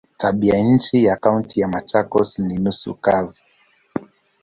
Tabianchi 0.17 1.03
ya 1.03 1.15
Kaunti 1.15 1.59
ya 1.59 1.67
Machakos 1.67 2.39
ni 2.39 2.57
nusu 2.57 2.93
kavu. 2.95 3.33